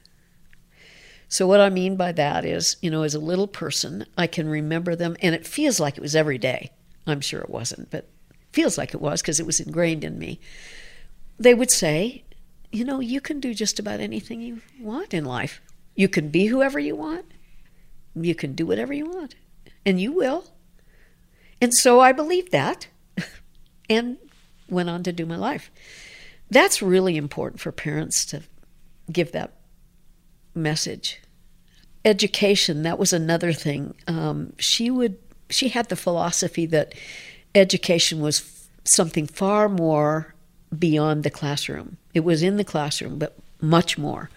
[1.27, 4.49] So, what I mean by that is, you know, as a little person, I can
[4.49, 6.71] remember them, and it feels like it was every day.
[7.05, 8.09] I'm sure it wasn't, but
[8.51, 10.39] feels like it was because it was ingrained in me.
[11.37, 12.23] They would say,
[12.71, 15.61] you know, you can do just about anything you want in life.
[15.95, 17.25] You can be whoever you want.
[18.15, 19.35] You can do whatever you want,
[19.85, 20.45] and you will.
[21.61, 22.87] And so I believed that
[23.89, 24.17] and
[24.67, 25.69] went on to do my life.
[26.49, 28.41] That's really important for parents to
[29.11, 29.53] give that
[30.55, 31.21] message.
[32.05, 33.93] Education, that was another thing.
[34.07, 35.17] Um, she would
[35.49, 36.93] she had the philosophy that
[37.55, 40.35] education was f- something far more
[40.77, 41.97] beyond the classroom.
[42.13, 44.29] It was in the classroom, but much more.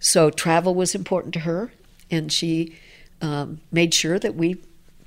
[0.00, 1.72] So travel was important to her,
[2.10, 2.76] and she
[3.20, 4.56] um, made sure that we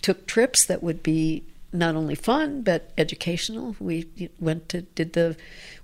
[0.01, 3.75] took trips that would be not only fun but educational.
[3.79, 5.35] We went to did the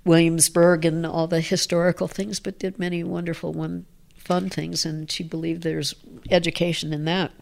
[0.04, 5.22] Williamsburg and all the historical things, but did many wonderful one fun things, and she
[5.22, 5.94] believed there's
[6.30, 7.32] education in that.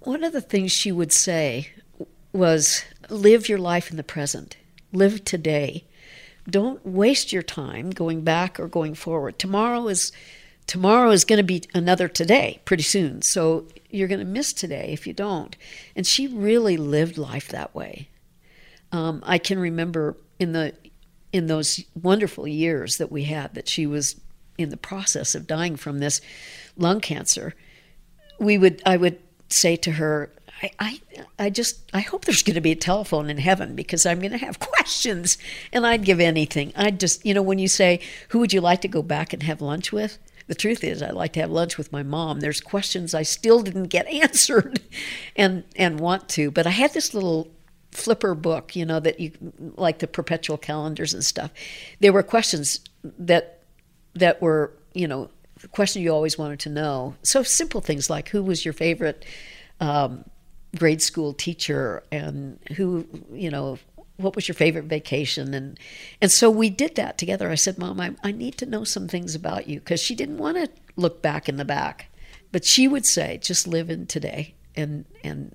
[0.00, 1.70] One of the things she would say
[2.32, 4.56] was live your life in the present.
[4.92, 5.84] Live today.
[6.48, 9.38] Don't waste your time going back or going forward.
[9.38, 10.12] Tomorrow is
[10.70, 13.22] tomorrow is going to be another today pretty soon.
[13.22, 15.56] So you're going to miss today if you don't.
[15.96, 18.08] And she really lived life that way.
[18.92, 20.72] Um, I can remember in the
[21.32, 24.20] in those wonderful years that we had that she was
[24.58, 26.20] in the process of dying from this
[26.76, 27.56] lung cancer.
[28.38, 30.30] We would I would say to her,
[30.62, 31.00] I, I,
[31.36, 34.30] I just I hope there's going to be a telephone in heaven because I'm going
[34.30, 35.36] to have questions
[35.72, 36.72] and I'd give anything.
[36.76, 39.42] I'd just you know when you say who would you like to go back and
[39.42, 40.16] have lunch with,
[40.50, 42.40] the truth is I'd like to have lunch with my mom.
[42.40, 44.80] There's questions I still didn't get answered
[45.36, 47.46] and and want to, but I had this little
[47.92, 49.30] flipper book, you know, that you
[49.76, 51.52] like the perpetual calendars and stuff.
[52.00, 53.62] There were questions that
[54.14, 55.30] that were, you know,
[55.70, 57.14] questions you always wanted to know.
[57.22, 59.24] So simple things like who was your favorite
[59.78, 60.24] um,
[60.76, 63.78] grade school teacher and who, you know,
[64.22, 65.54] what was your favorite vacation?
[65.54, 65.78] And
[66.20, 67.50] and so we did that together.
[67.50, 69.80] I said mom i, I need to know some things about you.
[69.80, 72.10] Because she didn't want to look back in the back
[72.52, 75.54] but she would say just live in today and and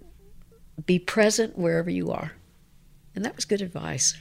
[0.86, 2.34] be present wherever you are.
[3.16, 4.18] And that was good advice.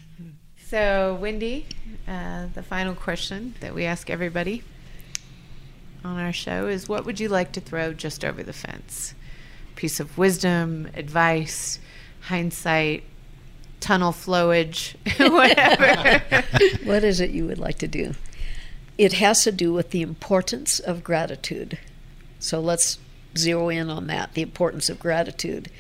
[0.69, 1.67] So, Wendy,
[2.07, 4.63] uh, the final question that we ask everybody
[6.05, 9.15] on our show is what would you like to throw just over the fence?
[9.75, 11.81] Piece of wisdom, advice,
[12.21, 13.03] hindsight,
[13.85, 14.95] tunnel flowage,
[15.31, 16.25] whatever.
[16.85, 18.15] what is it you would like to do?
[18.97, 21.79] It has to do with the importance of gratitude.
[22.39, 22.99] So let's
[23.37, 25.71] zero in on that the importance of gratitude.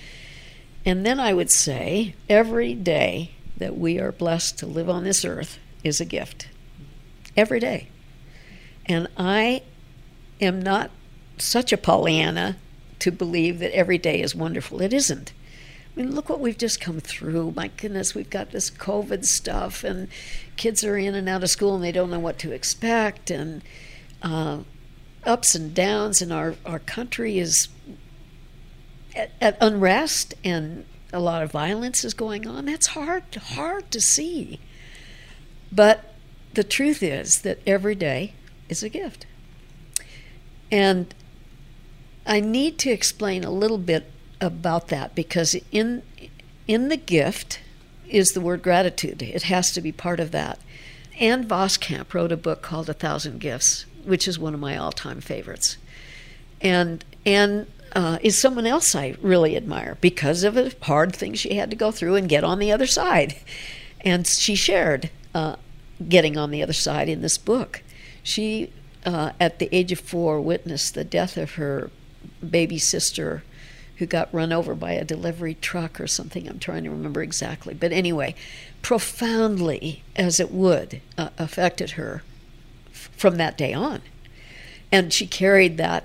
[0.84, 5.24] And then i would say every day that we are blessed to live on this
[5.24, 6.48] earth is a gift.
[7.36, 7.88] Every day.
[8.84, 9.62] And i
[10.42, 10.90] am not
[11.38, 12.56] such a pollyanna
[12.98, 14.82] to believe that every day is wonderful.
[14.82, 15.32] It isn't
[15.96, 17.52] I mean, look what we've just come through.
[17.52, 20.08] My goodness, we've got this COVID stuff, and
[20.56, 23.62] kids are in and out of school and they don't know what to expect, and
[24.22, 24.60] uh,
[25.24, 27.68] ups and downs, and our, our country is
[29.14, 32.64] at, at unrest, and a lot of violence is going on.
[32.64, 34.58] That's hard, hard to see.
[35.70, 36.12] But
[36.54, 38.34] the truth is that every day
[38.68, 39.26] is a gift.
[40.72, 41.14] And
[42.26, 44.10] I need to explain a little bit
[44.44, 46.02] about that because in
[46.66, 47.60] in the gift
[48.08, 49.22] is the word gratitude.
[49.22, 50.58] It has to be part of that.
[51.18, 55.20] Ann Voskamp wrote a book called A Thousand Gifts, which is one of my all-time
[55.20, 55.76] favorites.
[56.60, 61.54] And Ann uh, is someone else I really admire because of a hard thing she
[61.54, 63.36] had to go through and get on the other side.
[64.00, 65.56] And she shared uh,
[66.08, 67.82] getting on the other side in this book.
[68.22, 68.72] She,
[69.06, 71.90] uh, at the age of four, witnessed the death of her
[72.48, 73.44] baby sister
[74.04, 76.46] who got run over by a delivery truck or something.
[76.46, 77.72] I'm trying to remember exactly.
[77.72, 78.34] But anyway,
[78.82, 82.22] profoundly as it would, uh, affected her
[82.90, 84.02] f- from that day on.
[84.92, 86.04] And she carried that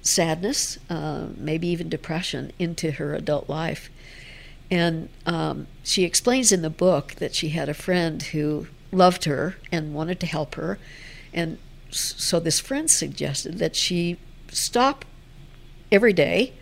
[0.00, 3.90] sadness, uh, maybe even depression, into her adult life.
[4.70, 9.56] And um, she explains in the book that she had a friend who loved her
[9.70, 10.78] and wanted to help her.
[11.34, 11.58] And
[11.90, 14.16] so this friend suggested that she
[14.50, 15.04] stop
[15.90, 16.52] every day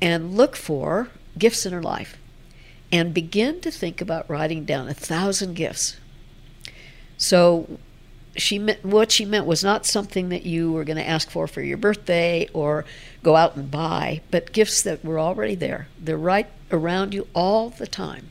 [0.00, 1.08] and look for
[1.38, 2.18] gifts in her life
[2.90, 5.96] and begin to think about writing down a thousand gifts.
[7.16, 7.78] So
[8.36, 11.46] she meant, what she meant was not something that you were going to ask for
[11.46, 12.84] for your birthday or
[13.22, 15.88] go out and buy, but gifts that were already there.
[15.98, 18.30] They're right around you all the time.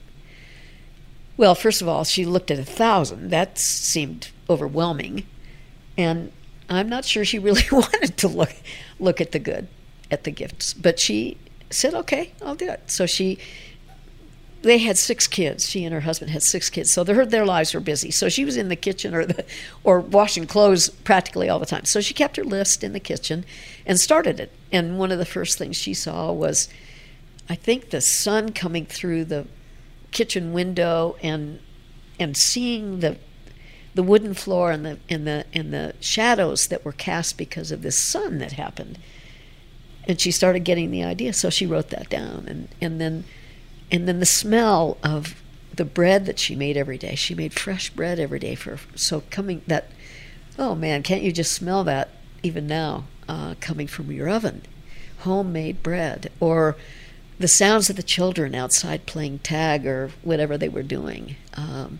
[1.35, 3.29] Well, first of all, she looked at a thousand.
[3.29, 5.25] That seemed overwhelming,
[5.97, 6.31] and
[6.69, 8.53] I'm not sure she really wanted to look
[8.99, 9.67] look at the good,
[10.11, 10.73] at the gifts.
[10.73, 11.37] But she
[11.69, 13.37] said, "Okay, I'll do it." So she
[14.63, 15.69] they had six kids.
[15.69, 18.11] She and her husband had six kids, so their their lives were busy.
[18.11, 19.45] So she was in the kitchen or the
[19.83, 21.85] or washing clothes practically all the time.
[21.85, 23.45] So she kept her list in the kitchen
[23.85, 24.51] and started it.
[24.71, 26.69] And one of the first things she saw was,
[27.49, 29.47] I think, the sun coming through the
[30.11, 31.59] kitchen window and
[32.19, 33.17] and seeing the
[33.93, 37.83] the wooden floor and the and the and the shadows that were cast because of
[37.83, 38.97] this sun that happened.
[40.07, 43.25] And she started getting the idea, so she wrote that down, and and then
[43.91, 45.41] and then the smell of
[45.75, 47.15] the bread that she made every day.
[47.15, 49.91] She made fresh bread every day for so coming that.
[50.57, 52.09] Oh man, can't you just smell that
[52.41, 54.63] even now uh, coming from your oven?
[55.19, 56.77] Homemade bread, or
[57.39, 61.35] the sounds of the children outside playing tag or whatever they were doing.
[61.53, 61.99] Um,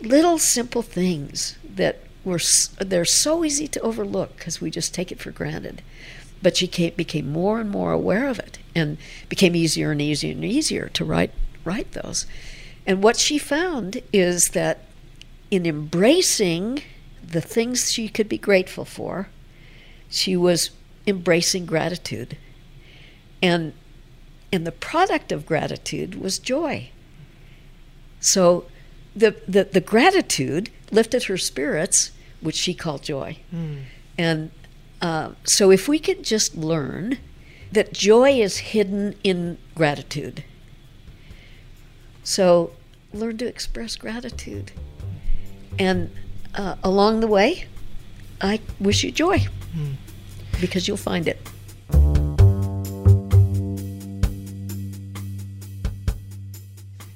[0.00, 2.40] little simple things that were
[2.78, 5.82] they're so easy to overlook because we just take it for granted.
[6.42, 10.32] But she came, became more and more aware of it, and became easier and easier
[10.32, 11.32] and easier to write
[11.64, 12.26] write those.
[12.86, 14.86] And what she found is that
[15.50, 16.82] in embracing
[17.24, 19.28] the things she could be grateful for,
[20.08, 20.70] she was
[21.06, 22.36] embracing gratitude.
[23.40, 23.72] And
[24.52, 26.90] and the product of gratitude was joy.
[28.20, 28.66] So
[29.16, 33.38] the, the, the gratitude lifted her spirits, which she called joy.
[33.52, 33.84] Mm.
[34.18, 34.50] And
[35.02, 37.18] uh, so if we could just learn
[37.72, 40.44] that joy is hidden in gratitude.
[42.22, 42.72] So
[43.12, 44.72] learn to express gratitude.
[45.78, 46.14] And
[46.54, 47.66] uh, along the way,
[48.40, 49.38] I wish you joy
[49.74, 49.94] mm.
[50.60, 51.40] because you'll find it.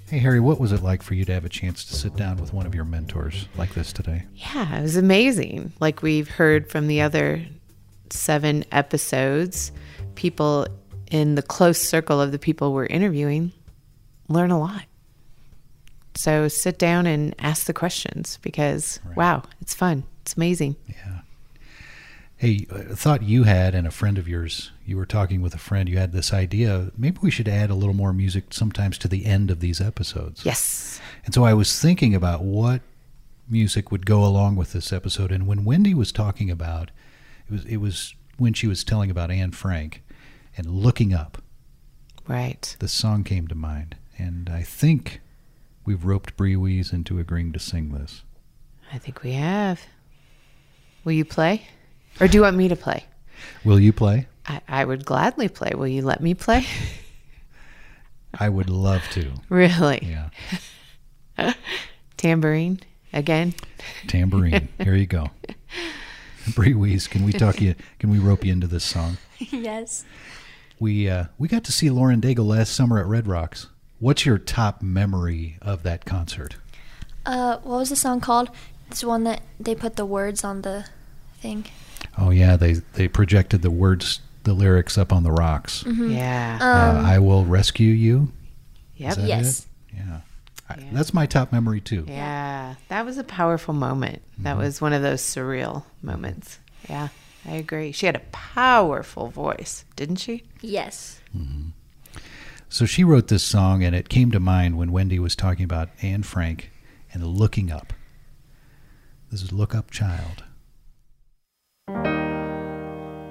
[0.09, 2.39] Hey, Harry, what was it like for you to have a chance to sit down
[2.39, 4.25] with one of your mentors like this today?
[4.35, 5.73] Yeah, it was amazing.
[5.79, 7.45] Like we've heard from the other
[8.13, 9.73] seven episodes,
[10.15, 10.67] people
[11.11, 13.53] in the close circle of the people we're interviewing
[14.29, 14.85] learn a lot.
[16.15, 19.17] So sit down and ask the questions because, right.
[19.17, 20.05] wow, it's fun.
[20.23, 20.77] It's amazing.
[20.89, 21.21] Yeah.
[22.39, 25.59] Hey, I thought you had, and a friend of yours, you were talking with a
[25.59, 26.91] friend, you had this idea.
[26.97, 30.45] Maybe we should add a little more music sometimes to the end of these episodes.
[30.45, 31.01] Yes.
[31.25, 32.83] And so I was thinking about what
[33.49, 35.33] music would go along with this episode.
[35.33, 36.91] And when Wendy was talking about,
[37.49, 40.03] it was, it was when she was telling about Anne Frank
[40.57, 41.43] and looking up.
[42.27, 42.77] Right.
[42.79, 43.97] The song came to mind.
[44.19, 45.21] And I think
[45.85, 48.23] we've roped Bree Wees into agreeing to sing this.
[48.93, 49.81] I think we have.
[51.05, 51.67] Will you play?
[52.21, 53.05] Or do you want me to play?
[53.65, 54.27] Will you play?
[54.47, 55.73] I, I would gladly play.
[55.75, 56.67] Will you let me play?
[58.39, 59.33] I would love to.
[59.49, 60.01] Really?
[61.39, 61.55] Yeah.
[62.17, 62.81] Tambourine
[63.13, 63.55] again.
[64.07, 64.69] Tambourine.
[64.83, 65.31] Here you go.
[66.55, 67.75] Bree Wees, can we talk you?
[67.99, 69.17] Can we rope you into this song?
[69.39, 70.05] yes.
[70.79, 73.69] We uh, we got to see Lauren Daigle last summer at Red Rocks.
[73.99, 76.57] What's your top memory of that concert?
[77.25, 78.51] Uh, what was the song called?
[78.91, 80.85] It's one that they put the words on the
[81.41, 81.65] thing.
[82.19, 85.83] Oh yeah, they they projected the words, the lyrics up on the rocks.
[85.87, 86.59] Yeah.
[86.61, 88.33] uh, I will rescue you.
[88.97, 89.11] yep.
[89.13, 89.61] Is that Yes.
[89.61, 89.97] it?
[89.97, 90.21] Yeah.
[90.69, 90.85] I, Yeah.
[90.93, 92.05] That's my top memory too.
[92.09, 94.23] Yeah, that was a powerful moment.
[94.39, 94.61] That Mm-hmm.
[94.63, 96.59] was one of those surreal moments.
[96.89, 97.09] Yeah,
[97.49, 97.93] I agree.
[97.93, 100.43] She had a powerful voice, didn't she?
[100.61, 101.21] Yes.
[102.69, 105.89] So she wrote this song, and it came to mind when Wendy was talking about
[106.03, 106.71] Anne Frank
[107.13, 107.93] and looking up.
[109.31, 110.43] This is Look Up Child.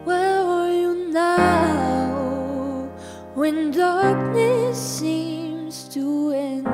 [0.06, 2.90] Where are you now
[3.34, 6.68] when darkness seems to end?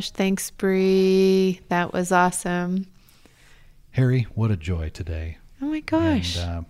[0.00, 0.10] Gosh.
[0.12, 1.60] Thanks, Bree.
[1.68, 2.86] That was awesome.
[3.90, 5.36] Harry, what a joy today.
[5.60, 6.38] Oh my gosh.
[6.38, 6.62] And, uh,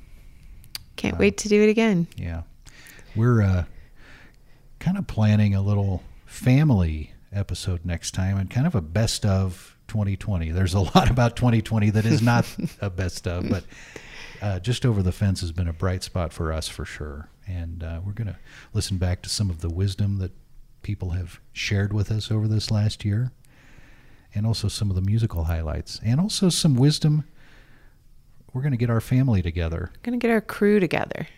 [0.96, 2.08] Can't wait to do it again.
[2.16, 2.42] yeah.
[3.14, 3.64] We're uh,
[4.80, 9.76] kind of planning a little family episode next time and kind of a best of
[9.86, 10.50] 2020.
[10.50, 12.46] There's a lot about 2020 that is not
[12.80, 13.62] a best of, but
[14.42, 17.28] uh, just over the fence has been a bright spot for us for sure.
[17.46, 18.36] And uh, we're going to
[18.72, 20.32] listen back to some of the wisdom that
[20.82, 23.32] people have shared with us over this last year,
[24.34, 27.24] and also some of the musical highlights, and also some wisdom.
[28.52, 31.28] We're going to get our family together We're Gonna get our crew together.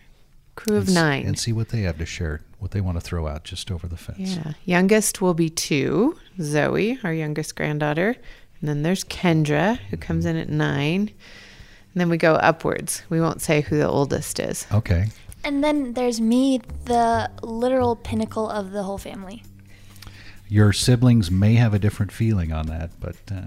[0.55, 1.25] Crew of and nine.
[1.25, 3.87] and see what they have to share, what they want to throw out just over
[3.87, 4.35] the fence.
[4.35, 4.53] Yeah.
[4.65, 8.15] Youngest will be two, Zoe, our youngest granddaughter.
[8.59, 10.01] And then there's Kendra, who mm-hmm.
[10.01, 11.01] comes in at nine.
[11.01, 13.03] And then we go upwards.
[13.09, 14.65] We won't say who the oldest is.
[14.71, 15.07] Okay.
[15.43, 19.43] And then there's me, the literal pinnacle of the whole family.
[20.47, 23.41] Your siblings may have a different feeling on that, but uh,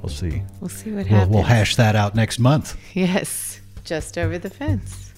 [0.00, 0.42] we'll see.
[0.60, 1.30] We'll see what We'll, happens.
[1.34, 2.76] we'll hash that out next month.
[2.94, 3.60] Yes.
[3.84, 5.12] Just over the fence.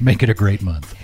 [0.00, 0.94] Make it a great month.